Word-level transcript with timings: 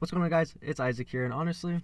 What's 0.00 0.12
going 0.12 0.24
on, 0.24 0.30
guys? 0.30 0.54
It's 0.62 0.80
Isaac 0.80 1.10
here, 1.10 1.26
and 1.26 1.34
honestly, 1.34 1.82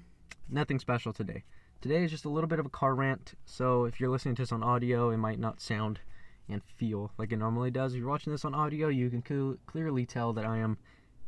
nothing 0.49 0.79
special 0.79 1.13
today. 1.13 1.45
Today 1.83 2.03
is 2.03 2.11
just 2.11 2.25
a 2.25 2.31
little 2.31 2.49
bit 2.49 2.59
of 2.59 2.65
a 2.65 2.71
car 2.71 2.95
rant, 2.95 3.35
so 3.45 3.85
if 3.85 4.01
you're 4.01 4.09
listening 4.09 4.35
to 4.37 4.43
this 4.43 4.53
on 4.53 4.63
audio, 4.63 5.11
it 5.11 5.19
might 5.19 5.39
not 5.39 5.61
sound 5.61 6.01
and 6.49 6.65
feel 6.65 7.13
like 7.19 7.31
it 7.31 7.37
normally 7.37 7.71
does. 7.71 7.93
If 7.93 7.99
you're 7.99 8.09
watching 8.09 8.33
this 8.33 8.47
on 8.47 8.55
audio, 8.55 8.89
you 8.89 9.11
can 9.11 9.23
cl- 9.23 9.59
clearly 9.67 10.07
tell 10.07 10.33
that 10.33 10.47
I 10.47 10.57
am 10.57 10.79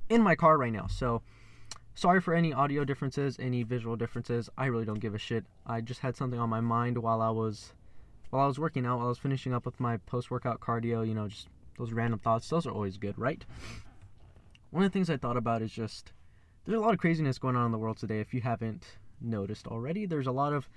in 0.09 0.23
my 0.23 0.35
car 0.35 0.57
right 0.57 0.73
now. 0.73 0.87
So, 0.87 1.21
sorry 1.95 2.23
for 2.23 2.33
any 2.33 2.55
audio 2.55 2.87
differences, 2.87 3.37
any 3.39 3.65
visual 3.65 3.95
differences. 3.95 4.49
I 4.57 4.65
really 4.65 4.87
don't 4.87 4.99
give 4.99 5.15
a 5.15 5.19
shit. 5.19 5.45
I 5.67 5.83
just 5.83 6.01
had 6.01 6.17
something 6.17 6.41
on 6.41 6.49
my 6.49 6.63
mind 6.63 6.97
while 6.97 7.21
I 7.21 7.29
was 7.29 7.75
while 8.31 8.45
I 8.45 8.47
was 8.47 8.59
working 8.59 8.87
out, 8.87 8.97
while 8.97 9.09
I 9.09 9.11
was 9.11 9.19
finishing 9.19 9.53
up 9.53 9.67
with 9.67 9.79
my 9.79 9.99
post-workout 9.99 10.61
cardio, 10.61 11.07
you 11.07 11.13
know, 11.13 11.29
just 11.29 11.49
those 11.77 11.93
random 11.93 12.19
thoughts. 12.19 12.49
Those 12.49 12.67
are 12.67 12.73
always 12.73 12.97
good, 12.97 13.19
right? 13.19 13.45
One 14.71 14.85
of 14.85 14.91
the 14.91 14.95
things 14.95 15.11
I 15.11 15.19
thought 15.19 15.37
about 15.37 15.61
is 15.61 15.71
just 15.71 16.13
there's 16.69 16.79
a 16.79 16.83
lot 16.83 16.93
of 16.93 17.01
craziness 17.01 17.39
going 17.39 17.57
on 17.57 17.65
in 17.65 17.73
the 17.73 17.79
world 17.79 17.97
today. 17.97 18.21
If 18.21 18.35
you 18.35 18.43
haven't 18.43 18.85
noticed 19.23 19.67
already, 19.67 20.05
there's 20.05 20.27
a 20.27 20.33
lot 20.33 20.53
of 20.53 20.69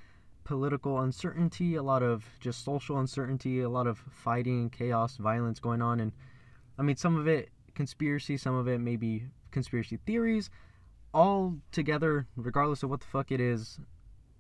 political 0.46 1.02
uncertainty, 1.02 1.76
a 1.76 1.84
lot 1.84 2.02
of 2.02 2.24
just 2.40 2.64
social 2.64 2.98
uncertainty, 2.98 3.60
a 3.60 3.68
lot 3.68 3.88
of 3.88 3.98
fighting, 4.10 4.70
chaos, 4.70 5.18
violence 5.18 5.60
going 5.60 5.82
on. 5.82 6.00
And 6.00 6.14
I 6.80 6.84
mean, 6.84 6.96
some 6.96 7.18
of 7.18 7.28
it 7.28 7.50
conspiracy, 7.76 8.38
some 8.38 8.56
of 8.56 8.70
it 8.70 8.80
maybe 8.80 9.26
conspiracy 9.52 10.00
theories, 10.06 10.50
all 11.14 11.58
together, 11.74 12.26
regardless 12.38 12.84
of 12.84 12.90
what 12.90 13.02
the 13.02 13.08
fuck 13.08 13.30
it 13.30 13.42
is. 13.42 13.78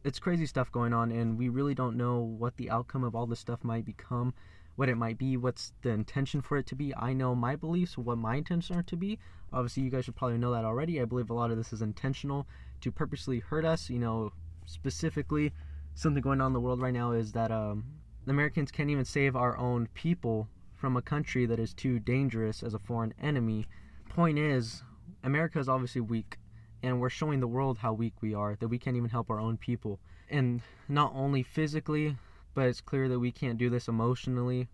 It's 0.05 0.19
crazy 0.19 0.45
stuff 0.45 0.71
going 0.71 0.93
on, 0.93 1.11
and 1.11 1.37
we 1.37 1.49
really 1.49 1.75
don't 1.75 1.97
know 1.97 2.19
what 2.21 2.55
the 2.55 2.69
outcome 2.69 3.03
of 3.03 3.13
all 3.13 3.25
this 3.25 3.39
stuff 3.39 3.61
might 3.61 3.83
become, 3.83 4.33
what 4.81 4.89
it 4.89 4.97
might 4.97 5.19
be, 5.19 5.37
what's 5.37 5.73
the 5.83 5.91
intention 5.91 6.41
for 6.41 6.57
it 6.57 6.65
to 6.65 6.73
be. 6.73 6.91
I 6.97 7.13
know 7.13 7.35
my 7.35 7.55
beliefs, 7.55 7.99
what 7.99 8.17
my 8.17 8.37
intentions 8.37 8.75
are 8.75 8.81
to 8.81 8.95
be. 8.95 9.19
Obviously, 9.53 9.83
you 9.83 9.91
guys 9.91 10.05
should 10.05 10.15
probably 10.15 10.39
know 10.39 10.51
that 10.53 10.65
already. 10.65 10.99
I 10.99 11.05
believe 11.05 11.29
a 11.29 11.35
lot 11.35 11.51
of 11.51 11.57
this 11.57 11.71
is 11.71 11.83
intentional 11.83 12.47
to 12.79 12.91
purposely 12.91 13.41
hurt 13.41 13.63
us, 13.63 13.91
you 13.91 13.99
know, 13.99 14.33
specifically 14.65 15.53
something 15.93 16.23
going 16.23 16.41
on 16.41 16.47
in 16.47 16.53
the 16.53 16.59
world 16.59 16.81
right 16.81 16.95
now 16.95 17.11
is 17.11 17.31
that 17.33 17.51
um, 17.51 17.83
Americans 18.25 18.71
can't 18.71 18.89
even 18.89 19.05
save 19.05 19.35
our 19.35 19.55
own 19.55 19.87
people 19.93 20.47
from 20.73 20.97
a 20.97 21.01
country 21.03 21.45
that 21.45 21.59
is 21.59 21.75
too 21.75 21.99
dangerous 21.99 22.63
as 22.63 22.73
a 22.73 22.79
foreign 22.79 23.13
enemy. 23.21 23.67
Point 24.09 24.39
is, 24.39 24.81
America 25.23 25.59
is 25.59 25.69
obviously 25.69 26.01
weak, 26.01 26.39
and 26.81 26.99
we're 26.99 27.11
showing 27.11 27.39
the 27.39 27.45
world 27.47 27.77
how 27.77 27.93
weak 27.93 28.15
we 28.19 28.33
are, 28.33 28.55
that 28.55 28.69
we 28.69 28.79
can't 28.79 28.97
even 28.97 29.11
help 29.11 29.29
our 29.29 29.39
own 29.39 29.57
people. 29.57 29.99
And 30.27 30.63
not 30.89 31.11
only 31.13 31.43
physically, 31.43 32.17
but 32.53 32.67
it's 32.67 32.81
clear 32.81 33.07
that 33.09 33.19
we 33.19 33.31
can't 33.31 33.57
do 33.57 33.69
this 33.69 33.87
emotionally 33.87 34.67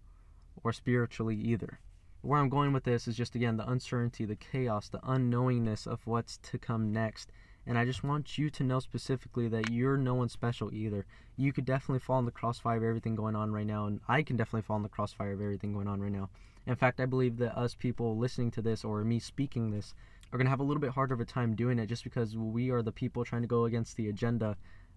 or 0.64 0.74
spiritually 0.74 1.36
either. 1.36 1.80
Where 2.22 2.40
I'm 2.40 2.50
going 2.50 2.74
with 2.74 2.84
this 2.84 3.08
is 3.08 3.16
just 3.16 3.36
again 3.36 3.58
the 3.58 3.70
uncertainty, 3.70 4.26
the 4.26 4.36
chaos, 4.36 4.90
the 4.90 5.00
unknowingness 5.00 5.88
of 5.88 6.06
what's 6.06 6.38
to 6.38 6.58
come 6.58 6.92
next 6.92 7.32
and 7.68 7.78
I 7.78 7.84
just 7.84 8.02
want 8.02 8.38
you 8.38 8.50
to 8.50 8.64
know 8.64 8.80
specifically 8.80 9.50
that 9.50 9.70
you're 9.70 9.98
no 9.98 10.16
one 10.16 10.30
special 10.30 10.74
either. 10.74 11.06
You 11.36 11.52
could 11.52 11.66
definitely 11.66 12.00
fall 12.00 12.18
in 12.18 12.26
the 12.26 12.32
crossfire 12.32 12.78
of 12.78 12.84
everything 12.84 13.14
going 13.14 13.36
on 13.36 13.52
right 13.52 13.68
now, 13.68 13.88
and 13.88 14.00
I 14.08 14.24
can 14.24 14.38
definitely 14.38 14.62
fall 14.62 14.78
in 14.78 14.84
the 14.84 14.90
crossfire 14.90 15.34
of 15.34 15.42
everything 15.42 15.74
going 15.74 15.88
on 15.88 16.00
right 16.00 16.12
now. 16.12 16.30
In 16.66 16.78
fact, 16.78 17.02
I 17.02 17.06
believe 17.06 17.38
that 17.38 17.58
us 17.58 17.76
people 17.76 18.18
listening 18.18 18.52
to 18.52 18.62
this 18.62 18.86
or 18.86 19.04
me 19.04 19.20
speaking 19.20 19.70
this 19.70 19.94
are 20.32 20.38
going 20.38 20.46
to 20.46 20.50
have 20.50 20.62
a 20.62 20.64
little 20.64 20.80
bit 20.80 20.92
harder 20.92 21.14
of 21.14 21.20
a 21.20 21.26
time 21.26 21.56
doing 21.56 21.78
it 21.78 21.88
just 21.88 22.06
because 22.06 22.38
we 22.38 22.70
are 22.70 22.82
the 22.82 22.92
people 22.94 23.26
trying 23.26 23.42
to 23.42 23.48
go 23.50 23.66
against 23.66 23.98
the 23.98 24.08
agenda 24.08 24.56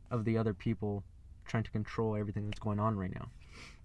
of 0.08 0.24
the 0.24 0.38
other 0.38 0.54
people 0.54 1.02
trying 1.46 1.64
to 1.64 1.70
control 1.70 2.16
everything 2.16 2.46
that's 2.46 2.58
going 2.58 2.80
on 2.80 2.96
right 2.96 3.14
now. 3.14 3.28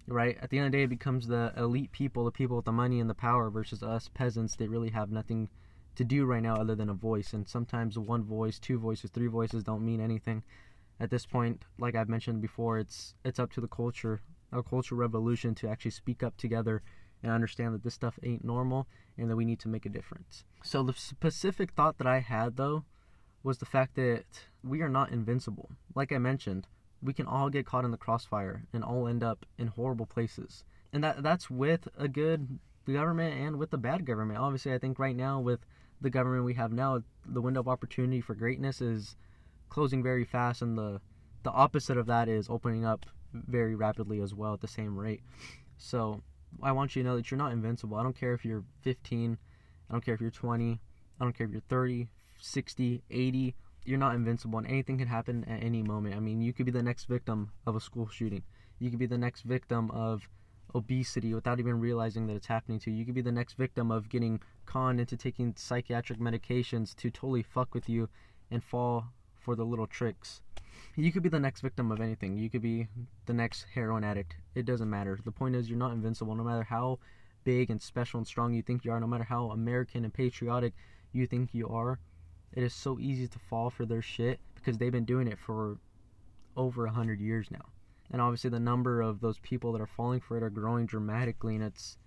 Right? 0.08 0.38
At 0.40 0.50
the 0.50 0.58
end 0.58 0.66
of 0.66 0.72
the 0.72 0.78
day, 0.78 0.84
it 0.84 0.90
becomes 0.90 1.26
the 1.26 1.52
elite 1.56 1.90
people, 1.90 2.24
the 2.24 2.30
people 2.30 2.56
with 2.56 2.64
the 2.64 2.72
money 2.72 3.00
and 3.00 3.10
the 3.10 3.14
power 3.14 3.50
versus 3.50 3.82
us 3.82 4.08
peasants 4.14 4.54
that 4.56 4.70
really 4.70 4.90
have 4.90 5.10
nothing 5.10 5.48
to 5.96 6.04
do 6.04 6.26
right 6.26 6.42
now 6.42 6.54
other 6.56 6.76
than 6.76 6.88
a 6.88 6.94
voice. 6.94 7.32
And 7.32 7.48
sometimes 7.48 7.98
one 7.98 8.22
voice, 8.22 8.58
two 8.58 8.78
voices, 8.78 9.10
three 9.10 9.26
voices 9.26 9.64
don't 9.64 9.84
mean 9.84 10.00
anything. 10.00 10.44
At 11.00 11.10
this 11.10 11.26
point, 11.26 11.64
like 11.78 11.96
I've 11.96 12.08
mentioned 12.08 12.40
before, 12.40 12.78
it's 12.78 13.14
it's 13.24 13.38
up 13.38 13.52
to 13.52 13.60
the 13.60 13.68
culture, 13.68 14.20
a 14.52 14.62
cultural 14.62 15.00
revolution, 15.00 15.54
to 15.56 15.68
actually 15.68 15.90
speak 15.90 16.22
up 16.22 16.36
together 16.36 16.82
and 17.22 17.32
understand 17.32 17.74
that 17.74 17.82
this 17.82 17.94
stuff 17.94 18.18
ain't 18.22 18.44
normal 18.44 18.86
and 19.18 19.28
that 19.30 19.36
we 19.36 19.44
need 19.44 19.58
to 19.60 19.68
make 19.68 19.86
a 19.86 19.90
difference. 19.90 20.44
So 20.62 20.82
the 20.82 20.92
specific 20.94 21.72
thought 21.72 21.98
that 21.98 22.06
I 22.06 22.20
had 22.20 22.56
though 22.56 22.84
was 23.42 23.58
the 23.58 23.66
fact 23.66 23.94
that 23.96 24.24
we 24.62 24.82
are 24.82 24.88
not 24.88 25.10
invincible. 25.10 25.70
Like 25.94 26.12
I 26.12 26.18
mentioned, 26.18 26.66
we 27.02 27.12
can 27.12 27.26
all 27.26 27.50
get 27.50 27.66
caught 27.66 27.84
in 27.84 27.90
the 27.90 27.96
crossfire 27.96 28.64
and 28.72 28.82
all 28.82 29.06
end 29.06 29.22
up 29.22 29.46
in 29.58 29.68
horrible 29.68 30.06
places. 30.06 30.64
And 30.92 31.04
that 31.04 31.22
that's 31.22 31.50
with 31.50 31.88
a 31.96 32.08
good 32.08 32.58
government 32.86 33.38
and 33.38 33.56
with 33.56 33.70
the 33.70 33.78
bad 33.78 34.04
government. 34.04 34.38
Obviously, 34.38 34.72
I 34.72 34.78
think 34.78 34.98
right 34.98 35.16
now 35.16 35.40
with 35.40 35.60
the 36.00 36.10
government 36.10 36.44
we 36.44 36.54
have 36.54 36.72
now, 36.72 37.02
the 37.24 37.40
window 37.40 37.60
of 37.60 37.68
opportunity 37.68 38.20
for 38.20 38.34
greatness 38.34 38.80
is 38.80 39.16
closing 39.68 40.02
very 40.02 40.24
fast, 40.24 40.62
and 40.62 40.76
the 40.76 41.00
the 41.42 41.50
opposite 41.50 41.96
of 41.96 42.06
that 42.06 42.28
is 42.28 42.48
opening 42.48 42.84
up 42.84 43.06
very 43.32 43.74
rapidly 43.74 44.20
as 44.20 44.34
well 44.34 44.54
at 44.54 44.60
the 44.60 44.68
same 44.68 44.98
rate. 44.98 45.20
So 45.76 46.22
I 46.62 46.72
want 46.72 46.96
you 46.96 47.02
to 47.02 47.08
know 47.08 47.16
that 47.16 47.30
you're 47.30 47.38
not 47.38 47.52
invincible. 47.52 47.96
I 47.96 48.02
don't 48.02 48.18
care 48.18 48.34
if 48.34 48.44
you're 48.44 48.64
15, 48.82 49.38
I 49.88 49.92
don't 49.92 50.04
care 50.04 50.14
if 50.14 50.20
you're 50.20 50.30
20, 50.30 50.80
I 51.20 51.24
don't 51.24 51.36
care 51.36 51.46
if 51.46 51.52
you're 51.52 51.62
30, 51.68 52.08
60, 52.38 53.02
80. 53.10 53.54
You're 53.86 53.98
not 53.98 54.16
invincible, 54.16 54.58
and 54.58 54.66
anything 54.66 54.98
can 54.98 55.06
happen 55.06 55.44
at 55.44 55.62
any 55.62 55.80
moment. 55.80 56.16
I 56.16 56.20
mean, 56.20 56.42
you 56.42 56.52
could 56.52 56.66
be 56.66 56.72
the 56.72 56.82
next 56.82 57.04
victim 57.04 57.52
of 57.66 57.76
a 57.76 57.80
school 57.80 58.08
shooting. 58.08 58.42
You 58.80 58.90
could 58.90 58.98
be 58.98 59.06
the 59.06 59.16
next 59.16 59.42
victim 59.42 59.92
of 59.92 60.28
obesity 60.74 61.32
without 61.32 61.60
even 61.60 61.78
realizing 61.78 62.26
that 62.26 62.34
it's 62.34 62.48
happening 62.48 62.80
to 62.80 62.90
you. 62.90 62.96
You 62.96 63.04
could 63.04 63.14
be 63.14 63.22
the 63.22 63.30
next 63.30 63.54
victim 63.54 63.92
of 63.92 64.08
getting 64.08 64.40
conned 64.66 64.98
into 64.98 65.16
taking 65.16 65.54
psychiatric 65.56 66.18
medications 66.18 66.96
to 66.96 67.10
totally 67.10 67.44
fuck 67.44 67.74
with 67.74 67.88
you 67.88 68.08
and 68.50 68.62
fall 68.62 69.04
for 69.38 69.54
the 69.54 69.64
little 69.64 69.86
tricks. 69.86 70.40
You 70.96 71.12
could 71.12 71.22
be 71.22 71.28
the 71.28 71.38
next 71.38 71.60
victim 71.60 71.92
of 71.92 72.00
anything. 72.00 72.36
You 72.36 72.50
could 72.50 72.62
be 72.62 72.88
the 73.26 73.34
next 73.34 73.66
heroin 73.72 74.02
addict. 74.02 74.34
It 74.56 74.66
doesn't 74.66 74.90
matter. 74.90 75.16
The 75.24 75.30
point 75.30 75.54
is, 75.54 75.70
you're 75.70 75.78
not 75.78 75.92
invincible 75.92 76.34
no 76.34 76.42
matter 76.42 76.64
how 76.64 76.98
big 77.44 77.70
and 77.70 77.80
special 77.80 78.18
and 78.18 78.26
strong 78.26 78.52
you 78.52 78.62
think 78.62 78.84
you 78.84 78.90
are, 78.90 78.98
no 78.98 79.06
matter 79.06 79.24
how 79.24 79.50
American 79.50 80.04
and 80.04 80.12
patriotic 80.12 80.74
you 81.12 81.28
think 81.28 81.50
you 81.54 81.68
are. 81.68 82.00
It 82.52 82.62
is 82.62 82.74
so 82.74 82.98
easy 82.98 83.28
to 83.28 83.38
fall 83.38 83.70
for 83.70 83.84
their 83.84 84.02
shit 84.02 84.40
because 84.54 84.78
they've 84.78 84.92
been 84.92 85.04
doing 85.04 85.28
it 85.28 85.38
for 85.38 85.78
over 86.56 86.86
a 86.86 86.90
hundred 86.90 87.20
years 87.20 87.50
now. 87.50 87.66
And 88.10 88.22
obviously 88.22 88.50
the 88.50 88.60
number 88.60 89.00
of 89.00 89.20
those 89.20 89.38
people 89.40 89.72
that 89.72 89.80
are 89.80 89.86
falling 89.86 90.20
for 90.20 90.36
it 90.36 90.42
are 90.42 90.50
growing 90.50 90.86
dramatically 90.86 91.54
and 91.54 91.64
it's 91.64 91.98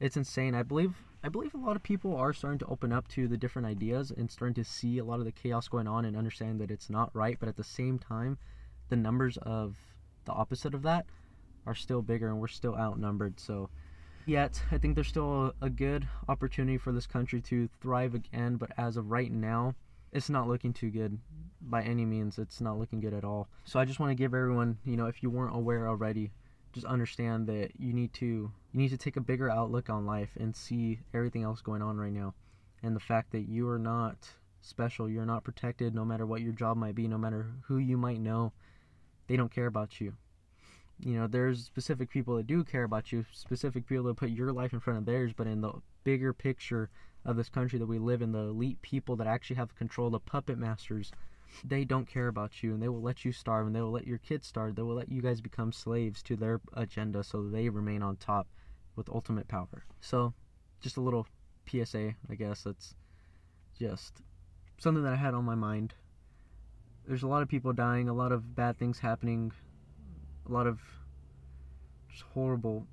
it's 0.00 0.16
insane. 0.16 0.54
I 0.54 0.62
believe 0.62 0.94
i 1.24 1.28
believe 1.28 1.54
a 1.54 1.58
lot 1.58 1.76
of 1.76 1.82
people 1.84 2.16
are 2.16 2.32
starting 2.32 2.58
to 2.58 2.66
open 2.66 2.92
up 2.92 3.06
to 3.06 3.28
the 3.28 3.36
different 3.36 3.66
ideas 3.66 4.10
and 4.10 4.28
starting 4.28 4.54
to 4.54 4.64
see 4.64 4.98
a 4.98 5.04
lot 5.04 5.20
of 5.20 5.24
the 5.24 5.30
chaos 5.30 5.68
going 5.68 5.86
on 5.86 6.04
and 6.04 6.16
understand 6.16 6.60
that 6.60 6.68
it's 6.68 6.90
not 6.90 7.14
right 7.14 7.36
but 7.38 7.48
at 7.48 7.56
the 7.56 7.62
same 7.62 7.96
time 7.96 8.36
the 8.88 8.96
numbers 8.96 9.36
of 9.38 9.76
the 10.24 10.32
opposite 10.32 10.74
of 10.74 10.82
that 10.82 11.06
are 11.64 11.74
still 11.74 12.02
bigger 12.02 12.28
and 12.28 12.40
we're 12.40 12.48
still 12.48 12.74
outnumbered. 12.74 13.38
So 13.38 13.70
yet 14.24 14.62
i 14.70 14.78
think 14.78 14.94
there's 14.94 15.08
still 15.08 15.52
a 15.60 15.68
good 15.68 16.06
opportunity 16.28 16.78
for 16.78 16.92
this 16.92 17.08
country 17.08 17.40
to 17.40 17.68
thrive 17.80 18.14
again 18.14 18.54
but 18.54 18.70
as 18.78 18.96
of 18.96 19.10
right 19.10 19.32
now 19.32 19.74
it's 20.12 20.30
not 20.30 20.48
looking 20.48 20.72
too 20.72 20.90
good 20.90 21.18
by 21.60 21.82
any 21.82 22.04
means. 22.04 22.38
It's 22.38 22.60
not 22.60 22.78
looking 22.78 23.00
good 23.00 23.14
at 23.14 23.24
all. 23.24 23.48
So 23.64 23.80
I 23.80 23.84
just 23.84 23.98
want 23.98 24.10
to 24.10 24.14
give 24.14 24.34
everyone, 24.34 24.78
you 24.84 24.96
know, 24.96 25.06
if 25.06 25.22
you 25.22 25.30
weren't 25.30 25.56
aware 25.56 25.88
already, 25.88 26.32
just 26.72 26.86
understand 26.86 27.46
that 27.48 27.70
you 27.78 27.92
need 27.92 28.12
to 28.14 28.26
you 28.26 28.80
need 28.80 28.90
to 28.90 28.96
take 28.96 29.16
a 29.16 29.20
bigger 29.20 29.50
outlook 29.50 29.90
on 29.90 30.06
life 30.06 30.30
and 30.38 30.56
see 30.56 31.00
everything 31.12 31.42
else 31.42 31.60
going 31.60 31.82
on 31.82 31.98
right 31.98 32.12
now, 32.12 32.34
and 32.82 32.96
the 32.96 33.00
fact 33.00 33.32
that 33.32 33.48
you 33.48 33.68
are 33.68 33.78
not 33.78 34.16
special, 34.62 35.08
you're 35.08 35.26
not 35.26 35.44
protected, 35.44 35.94
no 35.94 36.04
matter 36.04 36.24
what 36.24 36.40
your 36.40 36.52
job 36.52 36.76
might 36.76 36.94
be, 36.94 37.08
no 37.08 37.18
matter 37.18 37.46
who 37.64 37.76
you 37.76 37.96
might 37.98 38.20
know, 38.20 38.52
they 39.26 39.36
don't 39.36 39.52
care 39.52 39.66
about 39.66 40.00
you. 40.00 40.14
You 40.98 41.18
know, 41.18 41.26
there's 41.26 41.64
specific 41.64 42.10
people 42.10 42.36
that 42.36 42.46
do 42.46 42.64
care 42.64 42.84
about 42.84 43.12
you, 43.12 43.26
specific 43.32 43.86
people 43.86 44.04
that 44.04 44.16
put 44.16 44.30
your 44.30 44.52
life 44.52 44.72
in 44.72 44.80
front 44.80 44.98
of 44.98 45.04
theirs, 45.04 45.32
but 45.36 45.46
in 45.46 45.60
the 45.60 45.72
bigger 46.04 46.32
picture 46.32 46.90
of 47.24 47.36
this 47.36 47.48
country 47.48 47.78
that 47.78 47.86
we 47.86 47.98
live 47.98 48.22
in, 48.22 48.32
the 48.32 48.38
elite 48.38 48.82
people 48.82 49.16
that 49.16 49.26
actually 49.26 49.56
have 49.56 49.74
control, 49.74 50.10
the 50.10 50.20
puppet 50.20 50.58
masters, 50.58 51.12
they 51.64 51.84
don't 51.84 52.08
care 52.08 52.28
about 52.28 52.62
you 52.62 52.72
and 52.72 52.82
they 52.82 52.88
will 52.88 53.02
let 53.02 53.24
you 53.24 53.32
starve 53.32 53.66
and 53.66 53.76
they 53.76 53.80
will 53.80 53.90
let 53.90 54.06
your 54.06 54.18
kids 54.18 54.46
starve. 54.46 54.74
They 54.74 54.82
will 54.82 54.94
let 54.94 55.10
you 55.10 55.22
guys 55.22 55.40
become 55.40 55.72
slaves 55.72 56.22
to 56.24 56.36
their 56.36 56.60
agenda 56.74 57.22
so 57.22 57.42
they 57.42 57.68
remain 57.68 58.02
on 58.02 58.16
top 58.16 58.48
with 58.96 59.08
ultimate 59.08 59.48
power. 59.48 59.84
So, 60.00 60.34
just 60.80 60.96
a 60.96 61.00
little 61.00 61.26
PSA, 61.66 62.14
I 62.30 62.34
guess. 62.34 62.62
That's 62.62 62.94
just 63.78 64.22
something 64.78 65.04
that 65.04 65.12
I 65.12 65.16
had 65.16 65.34
on 65.34 65.44
my 65.44 65.54
mind. 65.54 65.94
There's 67.06 67.22
a 67.22 67.28
lot 67.28 67.42
of 67.42 67.48
people 67.48 67.72
dying, 67.72 68.08
a 68.08 68.14
lot 68.14 68.32
of 68.32 68.54
bad 68.54 68.78
things 68.78 68.98
happening, 68.98 69.52
a 70.48 70.52
lot 70.52 70.66
of 70.66 70.80
just 72.10 72.24
horrible 72.34 72.86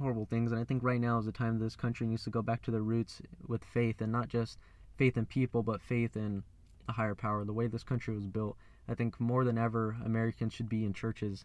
horrible 0.00 0.26
things. 0.26 0.52
And 0.52 0.60
I 0.60 0.64
think 0.64 0.82
right 0.82 1.00
now 1.00 1.18
is 1.18 1.26
the 1.26 1.32
time 1.32 1.58
this 1.58 1.76
country 1.76 2.06
needs 2.06 2.24
to 2.24 2.30
go 2.30 2.42
back 2.42 2.62
to 2.62 2.70
their 2.70 2.82
roots 2.82 3.20
with 3.46 3.64
faith 3.64 4.00
and 4.00 4.10
not 4.10 4.28
just 4.28 4.58
faith 4.96 5.16
in 5.16 5.26
people, 5.26 5.62
but 5.62 5.82
faith 5.82 6.16
in 6.16 6.42
a 6.88 6.92
higher 6.92 7.14
power. 7.14 7.44
The 7.44 7.52
way 7.52 7.66
this 7.66 7.82
country 7.82 8.14
was 8.14 8.26
built, 8.26 8.56
I 8.88 8.94
think 8.94 9.20
more 9.20 9.44
than 9.44 9.58
ever, 9.58 9.96
Americans 10.04 10.52
should 10.52 10.68
be 10.68 10.84
in 10.84 10.92
churches. 10.92 11.44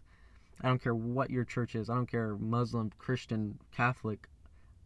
I 0.62 0.68
don't 0.68 0.82
care 0.82 0.94
what 0.94 1.30
your 1.30 1.44
church 1.44 1.74
is. 1.74 1.90
I 1.90 1.94
don't 1.94 2.10
care 2.10 2.36
Muslim, 2.36 2.90
Christian, 2.98 3.58
Catholic. 3.72 4.28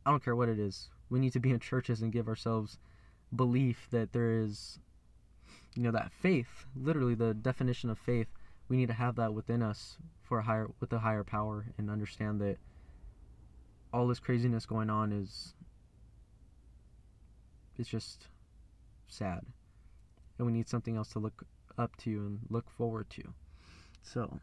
I 0.05 0.11
don't 0.11 0.25
care 0.25 0.37
what 0.37 0.49
it 0.49 0.59
is. 0.59 0.91
We 1.09 1.21
need 1.21 1.33
to 1.33 1.41
be 1.41 1.51
in 1.51 1.61
churches 1.61 2.03
and 2.03 2.13
give 2.13 2.29
ourselves 2.29 2.79
belief 3.35 3.87
that 3.91 4.13
there 4.13 4.31
is 4.31 4.81
you 5.77 5.83
know 5.83 5.93
that 5.93 6.13
faith, 6.13 6.67
literally 6.75 7.15
the 7.15 7.35
definition 7.35 7.91
of 7.91 7.99
faith, 7.99 8.27
we 8.69 8.77
need 8.77 8.89
to 8.89 8.95
have 8.95 9.17
that 9.17 9.33
within 9.35 9.63
us 9.63 9.99
for 10.23 10.39
a 10.39 10.43
higher 10.43 10.69
with 10.81 10.93
a 10.93 10.99
higher 10.99 11.25
power 11.25 11.67
and 11.79 11.91
understand 11.91 12.41
that 12.41 12.59
all 13.93 14.07
this 14.07 14.21
craziness 14.21 14.67
going 14.67 14.91
on 14.91 15.13
is 15.13 15.55
it's 17.79 17.89
just 17.89 18.29
sad. 19.09 19.41
And 20.39 20.47
we 20.47 20.53
need 20.53 20.69
something 20.69 20.97
else 20.97 21.09
to 21.11 21.19
look 21.19 21.45
up 21.79 21.97
to 21.99 22.11
and 22.11 22.41
look 22.49 22.71
forward 22.71 23.09
to. 23.11 23.23
So, 24.03 24.41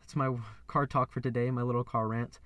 that's 0.00 0.16
my 0.16 0.34
car 0.66 0.86
talk 0.86 1.12
for 1.12 1.20
today, 1.20 1.50
my 1.50 1.62
little 1.62 1.84
car 1.84 2.08
rant. 2.08 2.38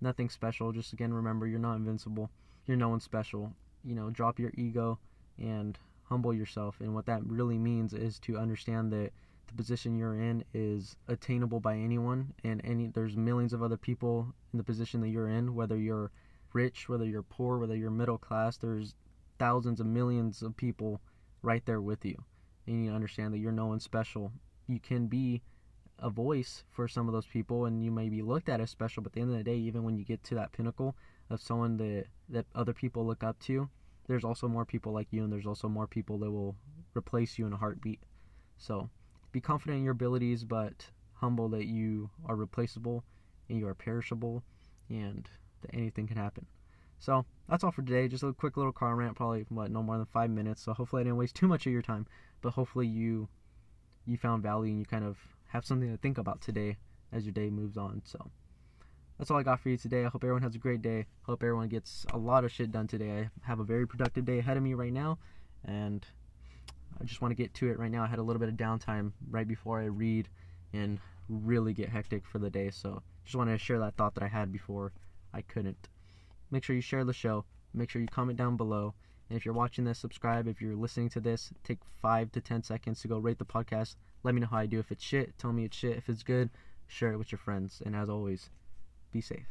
Nothing 0.00 0.28
special. 0.28 0.72
Just 0.72 0.92
again, 0.92 1.12
remember 1.12 1.46
you're 1.46 1.58
not 1.58 1.76
invincible. 1.76 2.30
You're 2.66 2.76
no 2.76 2.90
one 2.90 3.00
special. 3.00 3.52
You 3.84 3.94
know, 3.94 4.10
drop 4.10 4.38
your 4.38 4.52
ego 4.54 4.98
and 5.38 5.78
humble 6.04 6.32
yourself. 6.32 6.76
And 6.80 6.94
what 6.94 7.06
that 7.06 7.24
really 7.24 7.58
means 7.58 7.92
is 7.92 8.18
to 8.20 8.38
understand 8.38 8.92
that 8.92 9.10
the 9.48 9.54
position 9.54 9.96
you're 9.96 10.20
in 10.20 10.44
is 10.54 10.96
attainable 11.08 11.60
by 11.60 11.76
anyone 11.76 12.32
and 12.44 12.60
any 12.64 12.86
there's 12.86 13.16
millions 13.16 13.52
of 13.52 13.62
other 13.62 13.76
people 13.76 14.32
in 14.52 14.58
the 14.58 14.64
position 14.64 15.00
that 15.00 15.08
you're 15.08 15.28
in 15.28 15.54
whether 15.54 15.76
you're 15.76 16.10
rich 16.52 16.88
whether 16.88 17.04
you're 17.04 17.22
poor 17.22 17.58
whether 17.58 17.76
you're 17.76 17.90
middle 17.90 18.18
class 18.18 18.56
there's 18.56 18.94
thousands 19.38 19.80
of 19.80 19.86
millions 19.86 20.42
of 20.42 20.56
people 20.56 21.00
right 21.42 21.64
there 21.66 21.80
with 21.80 22.04
you. 22.04 22.16
And 22.66 22.76
you 22.76 22.82
need 22.82 22.88
to 22.88 22.94
understand 22.94 23.32
that 23.32 23.38
you're 23.38 23.52
no 23.52 23.66
one 23.66 23.80
special. 23.80 24.32
You 24.66 24.80
can 24.80 25.06
be 25.06 25.42
a 25.98 26.10
voice 26.10 26.64
for 26.70 26.86
some 26.86 27.08
of 27.08 27.14
those 27.14 27.26
people 27.26 27.64
and 27.64 27.82
you 27.82 27.90
may 27.90 28.08
be 28.08 28.22
looked 28.22 28.48
at 28.48 28.60
as 28.60 28.70
special 28.70 29.02
but 29.02 29.10
at 29.10 29.14
the 29.14 29.20
end 29.20 29.30
of 29.30 29.36
the 29.36 29.42
day 29.42 29.56
even 29.56 29.82
when 29.82 29.96
you 29.96 30.04
get 30.04 30.22
to 30.22 30.36
that 30.36 30.52
pinnacle 30.52 30.94
of 31.28 31.40
someone 31.40 31.76
that 31.76 32.04
that 32.28 32.46
other 32.54 32.72
people 32.72 33.04
look 33.04 33.24
up 33.24 33.36
to 33.40 33.68
there's 34.06 34.22
also 34.22 34.46
more 34.46 34.64
people 34.64 34.92
like 34.92 35.08
you 35.10 35.24
and 35.24 35.32
there's 35.32 35.46
also 35.46 35.68
more 35.68 35.88
people 35.88 36.16
that 36.18 36.30
will 36.30 36.54
replace 36.94 37.36
you 37.36 37.46
in 37.46 37.52
a 37.52 37.56
heartbeat. 37.56 38.00
So 38.58 38.90
be 39.38 39.46
confident 39.46 39.78
in 39.78 39.84
your 39.84 39.92
abilities, 39.92 40.44
but 40.44 40.86
humble 41.14 41.48
that 41.50 41.66
you 41.66 42.10
are 42.26 42.36
replaceable 42.36 43.04
and 43.48 43.58
you 43.58 43.66
are 43.68 43.74
perishable 43.74 44.42
and 44.88 45.28
that 45.62 45.74
anything 45.74 46.06
can 46.06 46.16
happen. 46.16 46.46
So 46.98 47.24
that's 47.48 47.62
all 47.62 47.70
for 47.70 47.82
today. 47.82 48.08
Just 48.08 48.24
a 48.24 48.32
quick 48.32 48.56
little 48.56 48.72
car 48.72 48.96
rant, 48.96 49.16
probably 49.16 49.46
what 49.48 49.70
no 49.70 49.82
more 49.82 49.96
than 49.96 50.06
five 50.06 50.30
minutes. 50.30 50.62
So 50.62 50.72
hopefully 50.72 51.00
I 51.00 51.04
didn't 51.04 51.18
waste 51.18 51.36
too 51.36 51.46
much 51.46 51.66
of 51.66 51.72
your 51.72 51.82
time, 51.82 52.06
but 52.42 52.50
hopefully 52.50 52.88
you 52.88 53.28
you 54.06 54.16
found 54.16 54.42
value 54.42 54.70
and 54.70 54.80
you 54.80 54.86
kind 54.86 55.04
of 55.04 55.18
have 55.48 55.64
something 55.64 55.90
to 55.90 55.98
think 55.98 56.18
about 56.18 56.40
today 56.40 56.76
as 57.12 57.24
your 57.24 57.32
day 57.32 57.50
moves 57.50 57.76
on. 57.76 58.02
So 58.04 58.30
that's 59.18 59.30
all 59.30 59.38
I 59.38 59.42
got 59.42 59.60
for 59.60 59.68
you 59.68 59.76
today. 59.76 60.04
I 60.04 60.08
hope 60.08 60.24
everyone 60.24 60.42
has 60.42 60.54
a 60.54 60.58
great 60.58 60.82
day. 60.82 61.06
Hope 61.22 61.42
everyone 61.42 61.68
gets 61.68 62.06
a 62.12 62.18
lot 62.18 62.44
of 62.44 62.50
shit 62.50 62.72
done 62.72 62.88
today. 62.88 63.28
I 63.44 63.46
have 63.46 63.60
a 63.60 63.64
very 63.64 63.86
productive 63.86 64.24
day 64.24 64.38
ahead 64.38 64.56
of 64.56 64.62
me 64.62 64.74
right 64.74 64.92
now, 64.92 65.18
and 65.64 66.04
I 67.00 67.04
just 67.04 67.20
want 67.20 67.30
to 67.32 67.36
get 67.36 67.54
to 67.54 67.68
it 67.70 67.78
right 67.78 67.90
now. 67.90 68.02
I 68.02 68.06
had 68.06 68.18
a 68.18 68.22
little 68.22 68.40
bit 68.40 68.48
of 68.48 68.56
downtime 68.56 69.12
right 69.30 69.46
before 69.46 69.80
I 69.80 69.84
read 69.84 70.28
and 70.72 70.98
really 71.28 71.72
get 71.72 71.88
hectic 71.88 72.26
for 72.26 72.38
the 72.38 72.50
day. 72.50 72.70
So 72.70 73.02
just 73.24 73.36
wanted 73.36 73.52
to 73.52 73.58
share 73.58 73.78
that 73.78 73.96
thought 73.96 74.14
that 74.14 74.24
I 74.24 74.28
had 74.28 74.52
before 74.52 74.92
I 75.32 75.42
couldn't. 75.42 75.88
Make 76.50 76.64
sure 76.64 76.74
you 76.74 76.82
share 76.82 77.04
the 77.04 77.12
show. 77.12 77.44
Make 77.74 77.90
sure 77.90 78.00
you 78.02 78.08
comment 78.08 78.38
down 78.38 78.56
below. 78.56 78.94
And 79.28 79.36
if 79.36 79.44
you're 79.44 79.54
watching 79.54 79.84
this, 79.84 79.98
subscribe. 79.98 80.48
If 80.48 80.60
you're 80.60 80.74
listening 80.74 81.10
to 81.10 81.20
this, 81.20 81.50
take 81.62 81.78
five 82.00 82.32
to 82.32 82.40
ten 82.40 82.62
seconds 82.62 83.00
to 83.02 83.08
go 83.08 83.18
rate 83.18 83.38
the 83.38 83.44
podcast. 83.44 83.96
Let 84.22 84.34
me 84.34 84.40
know 84.40 84.46
how 84.46 84.58
I 84.58 84.66
do. 84.66 84.78
If 84.78 84.90
it's 84.90 85.04
shit, 85.04 85.36
tell 85.38 85.52
me 85.52 85.64
it's 85.64 85.76
shit. 85.76 85.98
If 85.98 86.08
it's 86.08 86.22
good, 86.22 86.50
share 86.86 87.12
it 87.12 87.18
with 87.18 87.30
your 87.30 87.38
friends. 87.38 87.82
And 87.84 87.94
as 87.94 88.08
always, 88.08 88.48
be 89.12 89.20
safe. 89.20 89.46